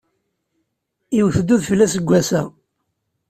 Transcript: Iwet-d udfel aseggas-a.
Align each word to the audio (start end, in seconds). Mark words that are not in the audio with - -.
Iwet-d 1.19 1.49
udfel 1.55 1.79
aseggas-a. 1.85 2.41